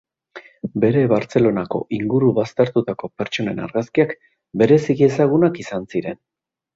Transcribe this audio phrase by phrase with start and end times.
[0.83, 4.15] Bere Bartzelonako inguru baztertutako pertsonen argazkiak
[4.63, 6.19] bereziki ezagunak izan ziren.